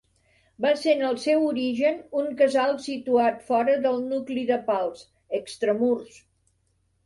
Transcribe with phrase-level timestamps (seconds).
[0.65, 5.07] Va ser en el seu origen un casal situat fora del nucli de Pals,
[5.43, 6.21] extramurs.